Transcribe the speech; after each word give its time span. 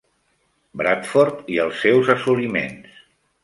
Bradford 0.81 1.53
i 1.57 1.61
els 1.67 1.85
seus 1.85 2.13
assoliments. 2.17 3.01